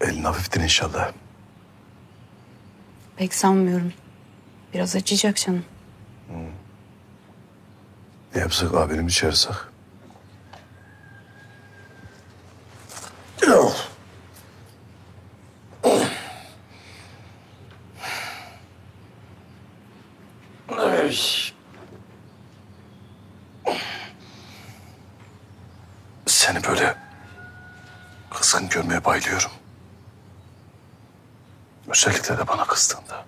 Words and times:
Elin 0.00 0.24
hafiftir 0.24 0.60
inşallah. 0.60 1.12
Pek 3.16 3.34
sanmıyorum. 3.34 3.92
Biraz 4.74 4.96
acıyacak 4.96 5.36
canım. 5.36 5.64
Ne 8.34 8.40
yapsak 8.40 8.74
abini 8.74 9.00
mi 9.00 9.10
çağırsak? 9.12 9.70
Seni 26.26 26.64
böyle 26.64 26.96
kızgın 28.30 28.68
görmeye 28.68 29.04
bayılıyorum. 29.04 29.50
Özellikle 31.90 32.38
de 32.38 32.48
bana 32.48 32.64
kızdığında. 32.64 33.24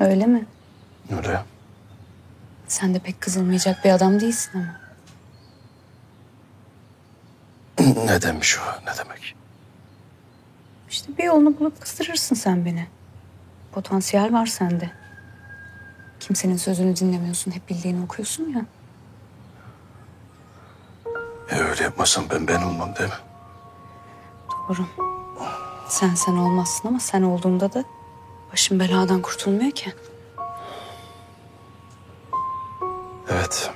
Öyle 0.00 0.26
mi? 0.26 0.46
Öyle. 1.16 1.44
Sen 2.68 2.94
de 2.94 2.98
pek 2.98 3.20
kızılmayacak 3.20 3.84
bir 3.84 3.90
adam 3.90 4.20
değilsin 4.20 4.50
ama. 4.54 4.78
Ne 8.04 8.22
demiş 8.22 8.58
o? 8.58 8.84
Ne 8.90 8.98
demek? 8.98 9.36
İşte 10.90 11.18
bir 11.18 11.24
yolunu 11.24 11.58
bulup 11.58 11.80
kızdırırsın 11.80 12.34
sen 12.34 12.64
beni. 12.64 12.86
Potansiyel 13.72 14.32
var 14.32 14.46
sende. 14.46 14.90
Kimsenin 16.20 16.56
sözünü 16.56 16.96
dinlemiyorsun. 16.96 17.50
Hep 17.50 17.68
bildiğini 17.68 18.04
okuyorsun 18.04 18.44
ya. 18.44 18.64
E 21.50 21.60
öyle 21.60 21.82
yapmasam 21.82 22.24
ben 22.30 22.48
ben 22.48 22.62
olmam 22.62 22.96
değil 22.96 23.08
mi? 23.10 23.16
Doğru. 24.68 24.86
Sen 25.88 26.14
sen 26.14 26.36
olmazsın 26.36 26.88
ama 26.88 27.00
sen 27.00 27.22
olduğunda 27.22 27.72
da 27.72 27.84
başım 28.52 28.80
beladan 28.80 29.22
kurtulmuyor 29.22 29.70
ki. 29.70 29.92
Evet. 33.28 33.70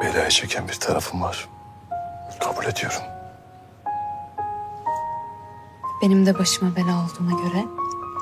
Belaya 0.00 0.30
çeken 0.30 0.68
bir 0.68 0.74
tarafım 0.74 1.22
var. 1.22 1.48
Kabul 2.40 2.64
ediyorum. 2.64 3.02
Benim 6.02 6.26
de 6.26 6.38
başıma 6.38 6.76
bela 6.76 7.04
olduğuna 7.04 7.42
göre 7.42 7.64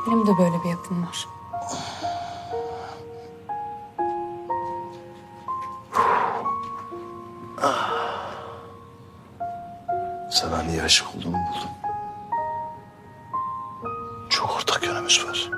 benim 0.07 0.27
de 0.27 0.39
böyle 0.39 0.65
bir 0.65 0.71
yapım 0.71 1.07
var. 1.07 1.29
Sana 10.31 10.63
niye 10.63 10.83
aşık 10.83 11.07
olduğumu 11.17 11.37
buldum 11.37 11.92
çok 14.33 14.57
ortak 14.57 14.85
yönümüz 14.85 15.25
var. 15.27 15.51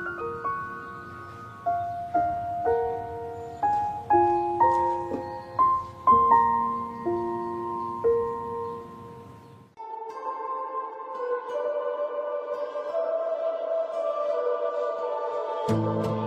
Müzik 15.69 16.24